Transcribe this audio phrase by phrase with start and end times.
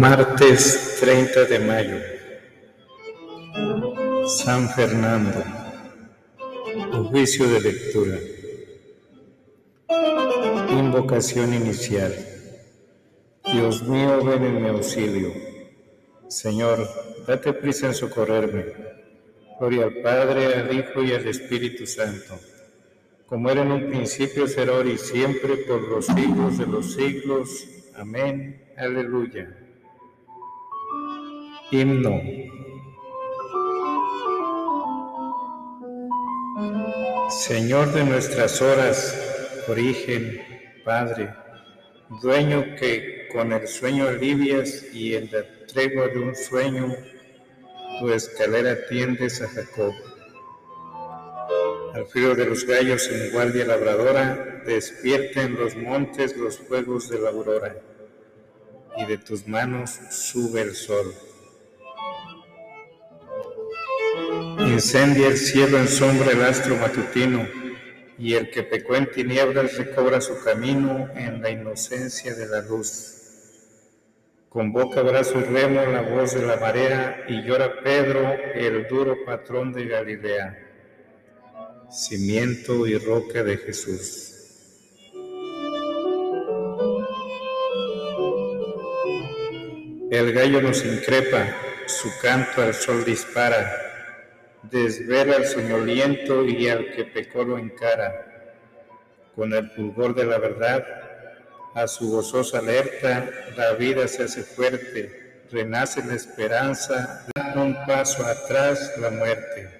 [0.00, 1.96] Martes 30 de mayo.
[4.28, 5.42] San Fernando.
[7.08, 8.18] Juicio de lectura.
[10.68, 12.14] Invocación inicial.
[13.50, 15.32] Dios mío, ven en mi auxilio.
[16.28, 16.86] Señor,
[17.26, 18.66] date prisa en socorrerme.
[19.58, 22.38] Gloria al Padre, al Hijo y al Espíritu Santo,
[23.24, 27.66] como era en un principio, será ahora y siempre, por los siglos de los siglos.
[27.94, 28.62] Amén.
[28.76, 29.65] Aleluya.
[31.68, 32.22] Himno.
[37.28, 40.40] Señor de nuestras horas, origen,
[40.84, 41.34] Padre,
[42.22, 46.94] dueño que con el sueño alivias y en la tregua de un sueño
[47.98, 49.92] tu escalera tiendes a Jacob.
[51.94, 57.18] Al frío de los gallos en guardia labradora, despierta en los montes los fuegos de
[57.18, 57.74] la aurora,
[58.96, 61.12] y de tus manos sube el sol.
[64.76, 67.48] Incendia el cielo en sombra el astro matutino,
[68.18, 73.14] y el que pecó en tinieblas recobra su camino en la inocencia de la luz.
[74.48, 79.72] Convoca brazo y remo la voz de la marea, y llora Pedro, el duro patrón
[79.72, 80.66] de Galilea
[81.90, 84.32] cimiento y roca de Jesús.
[90.10, 91.46] El gallo nos increpa,
[91.86, 93.95] su canto al sol dispara,
[94.70, 98.12] desvela al soñoliento y al que pecó lo encara.
[99.34, 100.84] Con el fulgor de la verdad,
[101.74, 108.24] a su gozosa alerta, la vida se hace fuerte, renace la esperanza, da un paso
[108.24, 109.76] atrás la muerte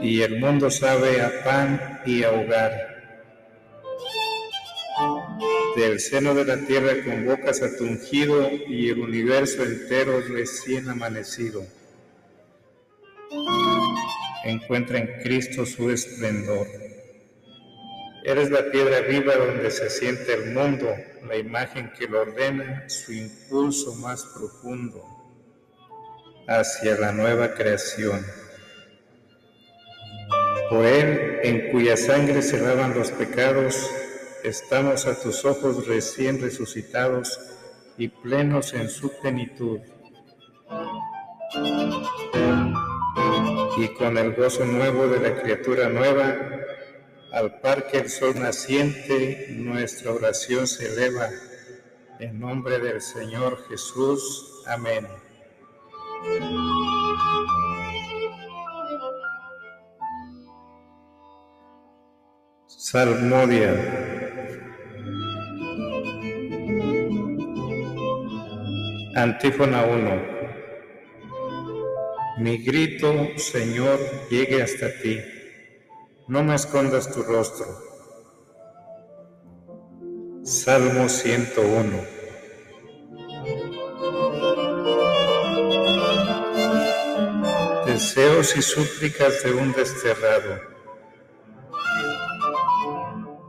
[0.00, 2.94] y el mundo sabe a pan y a hogar.
[5.76, 11.64] Del seno de la tierra convocas a tu ungido y el universo entero recién amanecido.
[14.44, 16.66] Encuentra en Cristo su esplendor.
[18.24, 20.94] Eres la piedra viva donde se siente el mundo,
[21.26, 25.02] la imagen que lo ordena, su impulso más profundo
[26.46, 28.24] hacia la nueva creación.
[30.70, 33.90] Por Él, en cuya sangre se lavan los pecados,
[34.42, 37.40] estamos a tus ojos recién resucitados
[37.96, 39.80] y plenos en su plenitud.
[43.76, 46.36] Y con el gozo nuevo de la criatura nueva,
[47.32, 51.28] al par que el sol naciente, nuestra oración se eleva.
[52.20, 54.62] En nombre del Señor Jesús.
[54.66, 55.06] Amén.
[62.66, 63.70] Salmodia.
[69.16, 70.33] Antífona 1.
[72.38, 73.98] Mi grito, Señor,
[74.30, 75.20] llegue hasta ti.
[76.28, 77.66] No me escondas tu rostro.
[80.42, 82.14] Salmo 101.
[87.86, 90.74] Deseos y súplicas de un desterrado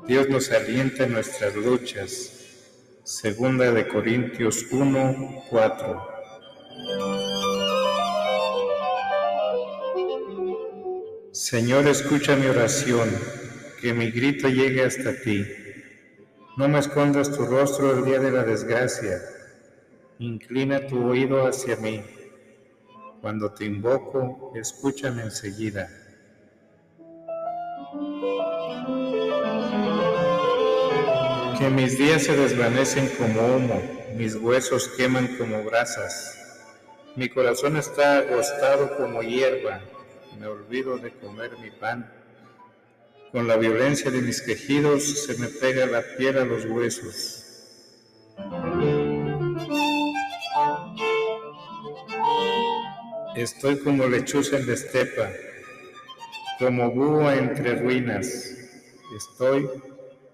[0.07, 2.31] Dios nos alienta en nuestras luchas.
[3.03, 6.14] Segunda de Corintios 1, 4.
[11.45, 13.07] Señor, escucha mi oración,
[13.79, 15.45] que mi grito llegue hasta ti.
[16.57, 19.21] No me escondas tu rostro el día de la desgracia.
[20.17, 22.03] Inclina tu oído hacia mí.
[23.21, 25.87] Cuando te invoco, escúchame enseguida.
[31.59, 33.83] Que mis días se desvanecen como humo,
[34.15, 36.39] mis huesos queman como brasas.
[37.15, 39.79] Mi corazón está agostado como hierba,
[40.39, 42.11] me olvido de comer mi pan.
[43.31, 47.41] Con la violencia de mis quejidos se me pega la piel a los huesos.
[53.35, 55.29] Estoy como lechuza en la estepa,
[56.59, 58.57] como búho entre ruinas.
[59.17, 59.69] Estoy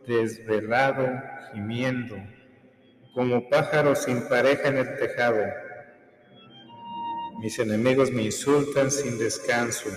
[0.05, 1.07] desvelado,
[1.53, 2.15] gimiendo,
[3.15, 5.43] como pájaro sin pareja en el tejado.
[7.41, 9.89] Mis enemigos me insultan sin descanso,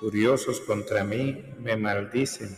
[0.00, 2.56] furiosos contra mí me maldicen.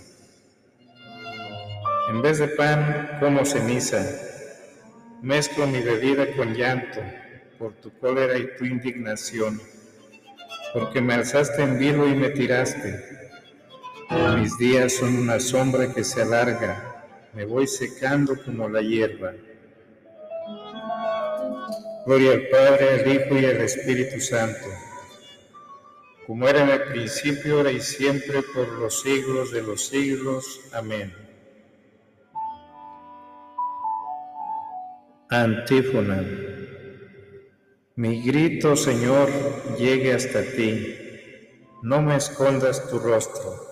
[2.08, 4.02] En vez de pan, como ceniza,
[5.20, 7.00] mezclo mi bebida con llanto
[7.58, 9.60] por tu cólera y tu indignación,
[10.72, 12.98] porque me alzaste en vilo y me tiraste.
[14.38, 19.34] Mis días son una sombra que se alarga, me voy secando como la hierba.
[22.04, 24.66] Gloria al Padre, al Hijo y al Espíritu Santo,
[26.26, 30.60] como era en el principio, ahora y siempre, por los siglos de los siglos.
[30.72, 31.14] Amén.
[35.30, 36.24] Antífona.
[37.94, 39.28] Mi grito, Señor,
[39.78, 40.96] llegue hasta ti.
[41.82, 43.71] No me escondas tu rostro.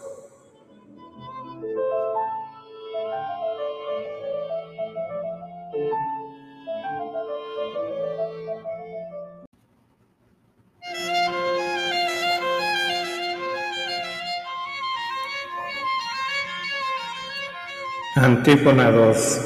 [18.20, 19.40] Antífona 2.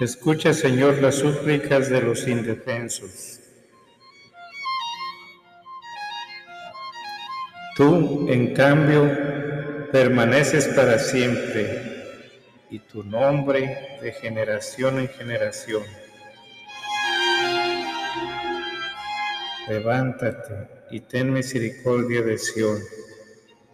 [0.00, 3.40] Escucha, Señor, las súplicas de los indefensos.
[7.76, 9.10] Tú, en cambio,
[9.90, 11.82] permaneces para siempre
[12.70, 15.82] y tu nombre de generación en generación.
[19.66, 22.78] Levántate y ten misericordia de Sión,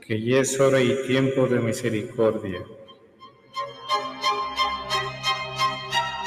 [0.01, 2.63] que ya es hora y tiempo de misericordia.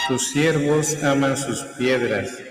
[0.08, 2.42] Tus siervos aman sus piedras,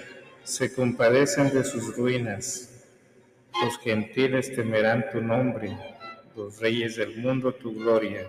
[0.45, 2.85] se compadecen de sus ruinas.
[3.65, 5.75] Los gentiles temerán tu nombre,
[6.37, 8.27] los reyes del mundo tu gloria.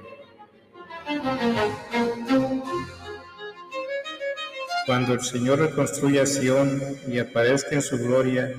[4.85, 8.56] Cuando el Señor reconstruya Sión y aparezca en su gloria,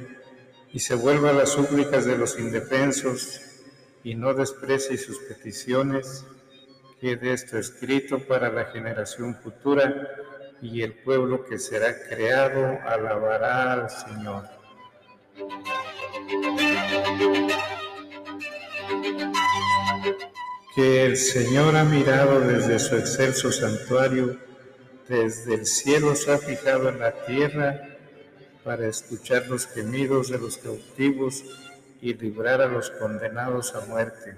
[0.74, 3.40] y se vuelva a las súplicas de los indefensos,
[4.04, 6.26] y no desprecie sus peticiones,
[7.00, 10.26] quede esto escrito para la generación futura
[10.60, 14.48] y el pueblo que será creado alabará al Señor.
[20.74, 24.38] Que el Señor ha mirado desde su excelso santuario,
[25.08, 27.80] desde el cielo se ha fijado en la tierra
[28.64, 31.44] para escuchar los gemidos de los cautivos
[32.00, 34.36] y librar a los condenados a muerte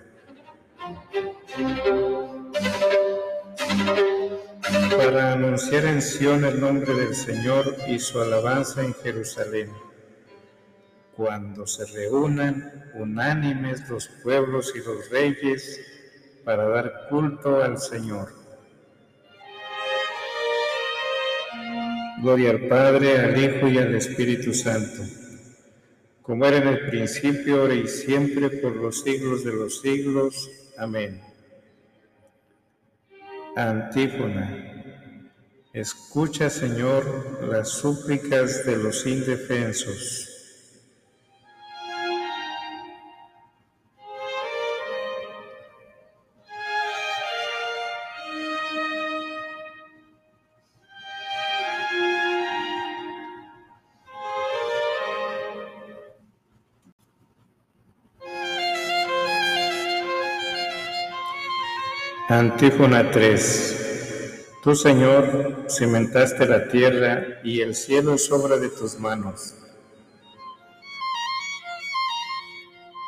[4.96, 9.70] para anunciar en Sion el nombre del Señor y su alabanza en Jerusalén.
[11.16, 15.80] Cuando se reúnan unánimes los pueblos y los reyes
[16.44, 18.32] para dar culto al Señor.
[22.22, 25.02] Gloria al Padre, al Hijo y al Espíritu Santo,
[26.22, 30.50] como era en el principio, ahora y siempre, por los siglos de los siglos.
[30.76, 31.29] Amén.
[33.56, 34.48] Antífona.
[35.72, 40.29] Escucha, Señor, las súplicas de los indefensos.
[62.30, 69.56] Antífona 3 Tú, Señor, cimentaste la tierra y el cielo es obra de tus manos.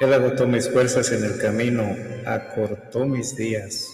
[0.00, 1.96] Él agotó mis fuerzas en el camino,
[2.26, 3.86] acortó mis días.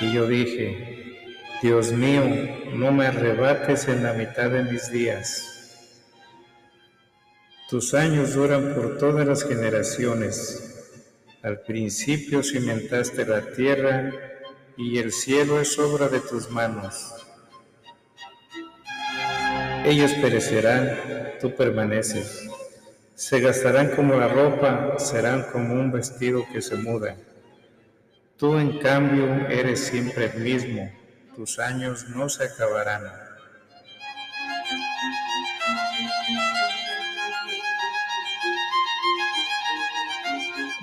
[0.00, 1.16] Y yo dije,
[1.60, 2.22] Dios mío,
[2.74, 5.44] no me arrebates en la mitad de mis días.
[7.68, 10.77] Tus años duran por todas las generaciones.
[11.42, 14.12] Al principio cimentaste la tierra
[14.76, 17.14] y el cielo es obra de tus manos.
[19.84, 20.98] Ellos perecerán,
[21.40, 22.48] tú permaneces.
[23.14, 27.16] Se gastarán como la ropa, serán como un vestido que se muda.
[28.36, 30.92] Tú en cambio eres siempre el mismo,
[31.36, 33.27] tus años no se acabarán.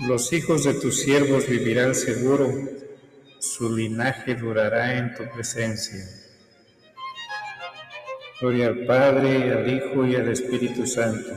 [0.08, 2.54] Los hijos de tus siervos vivirán seguro
[3.40, 6.04] su linaje durará en tu presencia.
[8.40, 11.32] Gloria al Padre, al Hijo y al Espíritu Santo,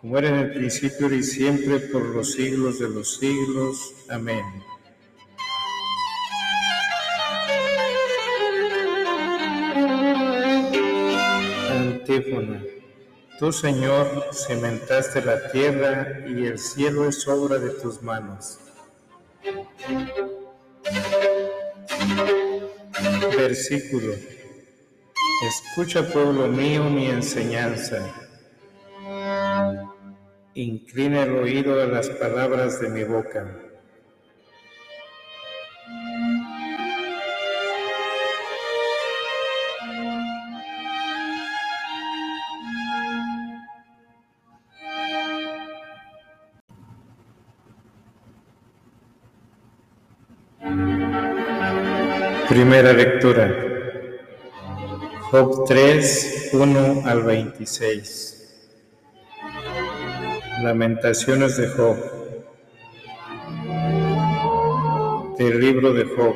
[0.00, 3.94] como era en el principio y siempre, por los siglos de los siglos.
[4.08, 4.44] Amén.
[11.70, 12.71] Antífona.
[13.42, 18.60] Tú, Señor, cimentaste la tierra y el cielo es obra de tus manos.
[23.36, 24.14] Versículo.
[25.44, 28.14] Escucha, pueblo mío, mi enseñanza.
[30.54, 33.71] Inclina el oído a las palabras de mi boca.
[52.52, 53.50] Primera lectura.
[55.30, 58.68] Job 3, 1 al 26.
[60.62, 61.96] Lamentaciones de Job.
[65.38, 66.34] Del libro de Job.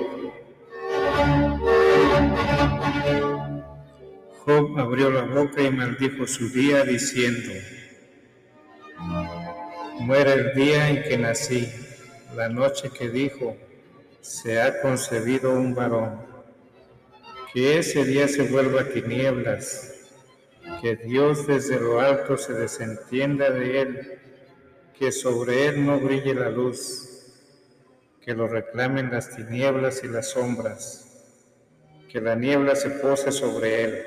[4.46, 7.52] Job abrió la boca y maldijo su día diciendo,
[10.00, 11.68] Muera el día en que nací,
[12.34, 13.54] la noche que dijo,
[14.26, 16.20] se ha concebido un varón.
[17.52, 19.94] Que ese día se vuelva tinieblas,
[20.82, 24.18] que Dios desde lo alto se desentienda de él,
[24.98, 27.34] que sobre él no brille la luz,
[28.20, 31.24] que lo reclamen las tinieblas y las sombras,
[32.10, 34.06] que la niebla se pose sobre él,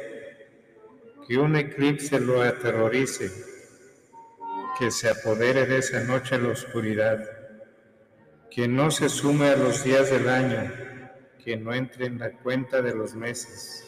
[1.26, 3.32] que un eclipse lo aterrorice,
[4.78, 7.39] que se apodere de esa noche la oscuridad
[8.52, 10.72] que no se sume a los días del año,
[11.44, 13.86] que no entre en la cuenta de los meses.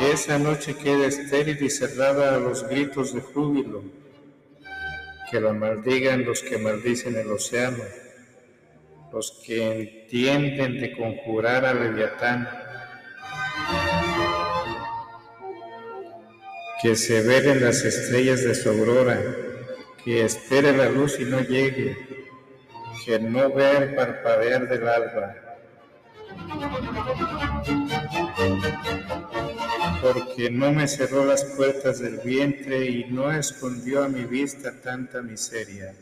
[0.00, 3.82] Esa noche quede estéril y cerrada a los gritos de júbilo,
[5.30, 7.84] que la maldigan los que maldicen el océano,
[9.12, 12.48] los que entienden de conjurar a Leviatán,
[16.82, 19.20] que se velen las estrellas de su aurora,
[20.04, 22.17] que espere la luz y no llegue,
[23.08, 25.34] que no el parpadear del alba.
[30.02, 35.22] Porque no me cerró las puertas del vientre y no escondió a mi vista tanta
[35.22, 35.94] miseria.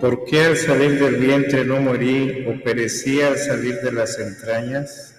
[0.00, 5.15] ¿Por qué al salir del vientre no morí o perecí al salir de las entrañas?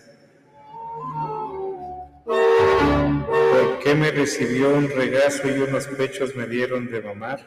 [3.88, 7.39] Qué me recibió un regazo y unos pechos me dieron de mamar?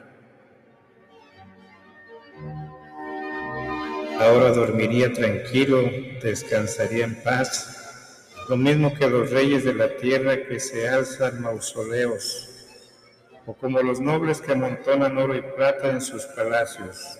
[4.18, 5.82] Ahora dormiría tranquilo,
[6.22, 12.48] descansaría en paz, lo mismo que los reyes de la tierra que se alzan mausoleos,
[13.44, 17.18] o como los nobles que amontonan oro y plata en sus palacios.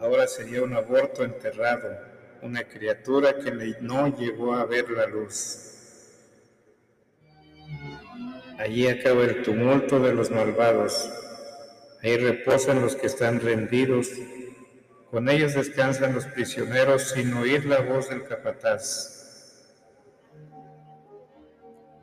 [0.00, 5.68] Ahora sería un aborto enterrado, una criatura que no llegó a ver la luz.
[8.58, 11.10] Allí acaba el tumulto de los malvados.
[12.02, 14.08] Ahí reposan los que están rendidos.
[15.10, 19.18] Con ellos descansan los prisioneros sin oír la voz del capataz.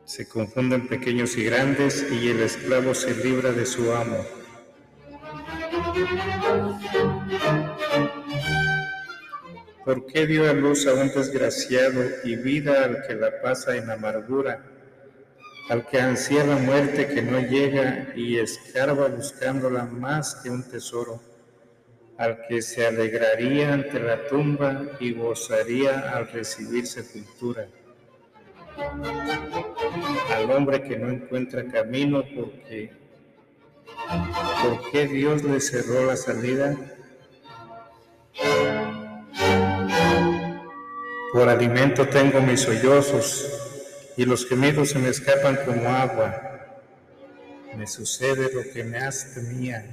[0.06, 4.24] Se confunden pequeños y grandes y el esclavo se libra de su amo.
[9.86, 13.88] ¿Por qué dio a luz a un desgraciado y vida al que la pasa en
[13.92, 14.64] amargura?
[15.70, 21.22] Al que ansía la muerte que no llega y escarba buscándola más que un tesoro.
[22.18, 27.68] Al que se alegraría ante la tumba y gozaría al recibir sepultura.
[30.36, 32.92] Al hombre que no encuentra camino porque
[34.64, 36.76] ¿por qué Dios le cerró la salida?
[41.36, 43.46] Por alimento tengo mis sollozos
[44.16, 46.34] y los gemidos se me escapan como agua.
[47.76, 49.86] Me sucede lo que hace temía,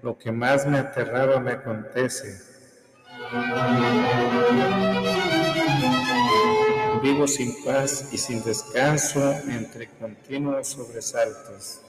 [0.00, 2.40] lo que más me aterraba me acontece.
[7.02, 11.80] Vivo sin paz y sin descanso entre continuos sobresaltos.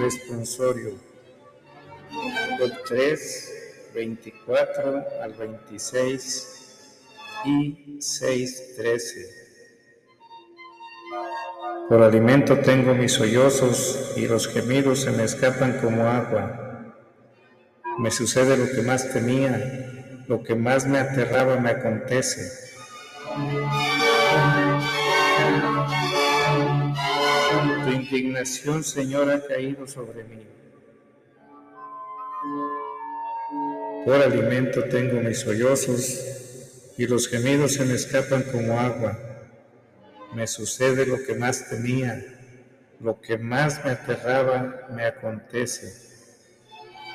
[0.00, 1.11] Responsorio
[2.86, 6.48] 3, 24 al 26
[7.44, 9.42] y 6, 13.
[11.88, 16.94] Por alimento tengo mis sollozos y los gemidos se me escapan como agua.
[17.98, 22.50] Me sucede lo que más temía, lo que más me aterraba me acontece.
[27.84, 30.61] Tu indignación, Señor, ha caído sobre mí.
[34.04, 36.20] Por alimento tengo mis sollozos
[36.98, 39.16] y los gemidos se me escapan como agua.
[40.34, 42.20] Me sucede lo que más temía,
[42.98, 45.92] lo que más me aterraba me acontece.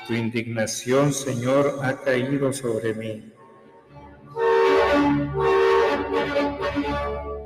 [0.08, 3.34] Tu indignación, Señor, ha caído sobre mí.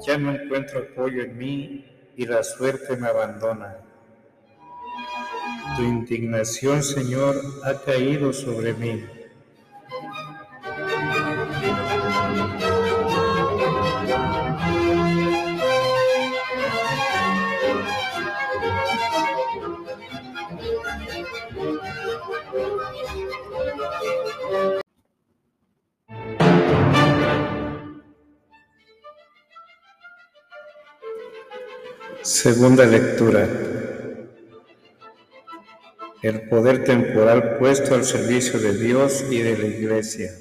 [0.05, 3.77] Ya no encuentro apoyo en mí y la suerte me abandona.
[5.75, 9.20] Tu indignación, Señor, ha caído sobre mí.
[32.23, 33.47] Segunda lectura.
[36.21, 40.31] El poder temporal puesto al servicio de Dios y de la Iglesia.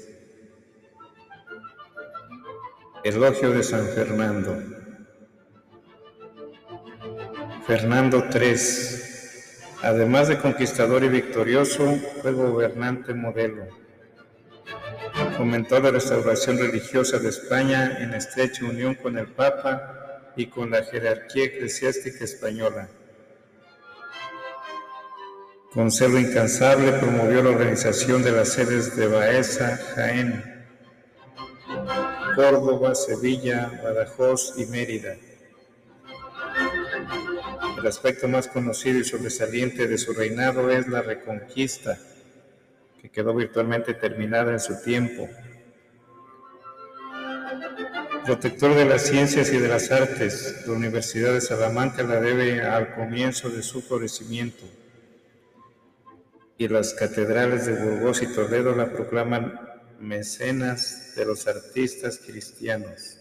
[3.03, 4.57] Elogio de San Fernando.
[7.65, 9.00] Fernando III,
[9.81, 13.67] además de conquistador y victorioso, fue gobernante modelo.
[15.37, 20.83] Fomentó la restauración religiosa de España en estrecha unión con el Papa y con la
[20.83, 22.89] jerarquía eclesiástica española.
[25.73, 30.43] Con celo incansable promovió la organización de las sedes de Baeza, Jaén,
[32.35, 35.15] Córdoba, Sevilla, Badajoz y Mérida.
[37.81, 41.97] El aspecto más conocido y sobresaliente de su reinado es la reconquista,
[43.01, 45.27] que quedó virtualmente terminada en su tiempo.
[48.23, 52.93] Protector de las ciencias y de las artes, la Universidad de Salamanca la debe al
[52.93, 54.63] comienzo de su florecimiento
[56.59, 59.59] y las catedrales de Burgos y Toledo la proclaman
[59.99, 63.20] mecenas de los artistas cristianos.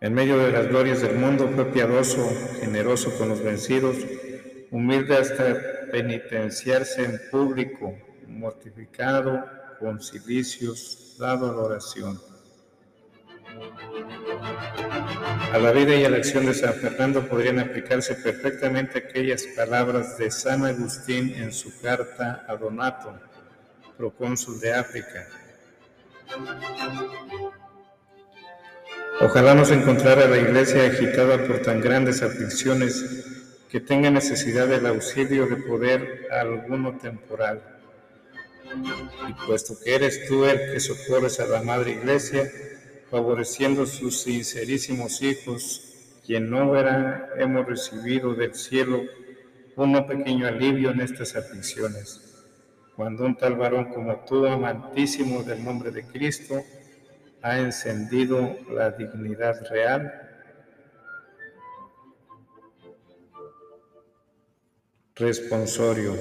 [0.00, 2.24] En medio de las glorias del mundo fue piadoso,
[2.60, 3.96] generoso con los vencidos,
[4.70, 5.56] humilde hasta
[5.90, 9.44] penitenciarse en público, mortificado
[9.80, 12.20] con cilicios, dado a la oración.
[15.52, 20.16] A la vida y a la acción de San Fernando podrían aplicarse perfectamente aquellas palabras
[20.16, 23.18] de San Agustín en su carta a Donato,
[23.96, 25.26] procónsul de África.
[29.20, 33.04] Ojalá nos encontrara la iglesia agitada por tan grandes aflicciones
[33.68, 37.60] que tenga necesidad del auxilio de poder alguno temporal.
[39.28, 42.50] Y puesto que eres tú el que socorres a la Madre Iglesia,
[43.10, 45.82] favoreciendo sus sincerísimos hijos,
[46.24, 49.02] quien no verá, hemos recibido del cielo
[49.76, 52.28] un pequeño alivio en estas aflicciones
[52.98, 56.60] cuando un tal varón como tú, amantísimo del nombre de Cristo,
[57.42, 60.12] ha encendido la dignidad real.
[65.14, 66.14] Responsorio.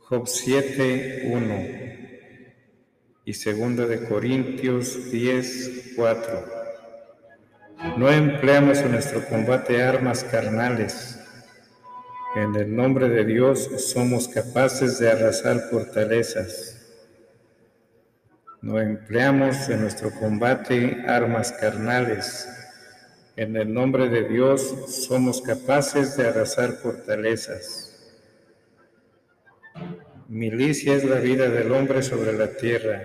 [0.00, 1.64] Job 7, 1
[3.24, 6.60] y 2 de Corintios 10, 4.
[7.96, 11.20] No empleamos en nuestro combate armas carnales
[12.36, 16.79] en el nombre de Dios somos capaces de arrasar fortalezas.
[18.62, 22.46] No empleamos en nuestro combate armas carnales.
[23.34, 27.86] En el nombre de Dios somos capaces de arrasar fortalezas.
[30.28, 33.02] Milicia es la vida del hombre sobre la tierra.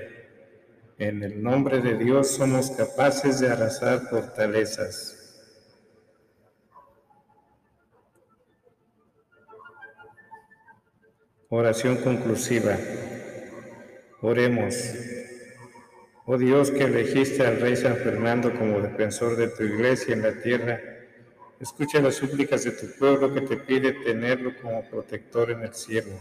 [0.97, 5.15] En el nombre de Dios somos capaces de arrasar fortalezas.
[11.47, 12.77] Oración conclusiva.
[14.19, 14.75] Oremos.
[16.27, 20.41] Oh Dios que elegiste al rey San Fernando como defensor de tu iglesia en la
[20.41, 20.81] tierra,
[21.59, 26.19] escucha las súplicas de tu pueblo que te pide tenerlo como protector en el cielo.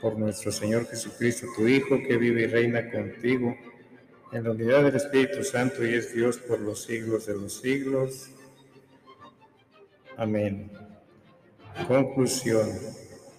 [0.00, 3.56] Por nuestro Señor Jesucristo, tu Hijo, que vive y reina contigo,
[4.32, 8.30] en la unidad del Espíritu Santo y es Dios por los siglos de los siglos.
[10.16, 10.72] Amén.
[11.86, 12.68] Conclusión.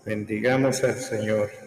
[0.05, 1.66] Bendigamos al Señor.